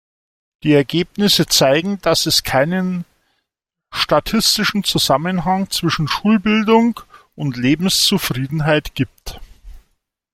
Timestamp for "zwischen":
5.69-6.07